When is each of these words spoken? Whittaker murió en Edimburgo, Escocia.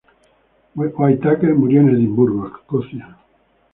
Whittaker 0.73 1.53
murió 1.53 1.81
en 1.81 1.89
Edimburgo, 1.89 2.47
Escocia. 2.57 3.17